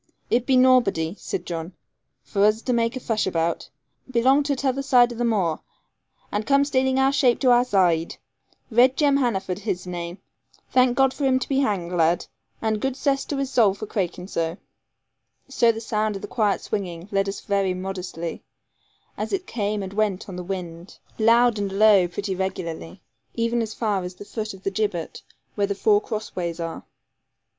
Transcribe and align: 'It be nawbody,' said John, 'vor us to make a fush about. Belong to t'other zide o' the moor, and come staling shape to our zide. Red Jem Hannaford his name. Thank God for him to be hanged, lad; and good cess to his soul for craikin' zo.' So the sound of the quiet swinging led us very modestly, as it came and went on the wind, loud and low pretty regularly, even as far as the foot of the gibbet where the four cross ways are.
'It 0.31 0.47
be 0.47 0.57
nawbody,' 0.57 1.15
said 1.19 1.45
John, 1.45 1.73
'vor 2.25 2.45
us 2.45 2.63
to 2.63 2.73
make 2.73 2.95
a 2.95 2.99
fush 2.99 3.27
about. 3.27 3.69
Belong 4.09 4.41
to 4.41 4.55
t'other 4.55 4.81
zide 4.81 5.13
o' 5.13 5.15
the 5.15 5.23
moor, 5.23 5.59
and 6.31 6.43
come 6.47 6.65
staling 6.65 6.97
shape 7.11 7.39
to 7.41 7.51
our 7.51 7.63
zide. 7.63 8.17
Red 8.71 8.97
Jem 8.97 9.17
Hannaford 9.17 9.59
his 9.59 9.85
name. 9.85 10.17
Thank 10.71 10.97
God 10.97 11.13
for 11.13 11.23
him 11.25 11.37
to 11.37 11.47
be 11.47 11.59
hanged, 11.59 11.91
lad; 11.91 12.25
and 12.63 12.81
good 12.81 12.95
cess 12.97 13.25
to 13.25 13.37
his 13.37 13.51
soul 13.51 13.75
for 13.75 13.85
craikin' 13.85 14.27
zo.' 14.27 14.57
So 15.47 15.71
the 15.71 15.79
sound 15.79 16.15
of 16.15 16.23
the 16.23 16.27
quiet 16.27 16.61
swinging 16.61 17.07
led 17.11 17.29
us 17.29 17.41
very 17.41 17.75
modestly, 17.75 18.41
as 19.17 19.31
it 19.31 19.45
came 19.45 19.83
and 19.83 19.93
went 19.93 20.27
on 20.27 20.35
the 20.35 20.41
wind, 20.43 20.97
loud 21.19 21.59
and 21.59 21.71
low 21.71 22.07
pretty 22.07 22.33
regularly, 22.33 23.03
even 23.35 23.61
as 23.61 23.75
far 23.75 24.01
as 24.01 24.15
the 24.15 24.25
foot 24.25 24.55
of 24.55 24.63
the 24.63 24.71
gibbet 24.71 25.21
where 25.53 25.67
the 25.67 25.75
four 25.75 26.01
cross 26.01 26.35
ways 26.35 26.59
are. 26.59 26.85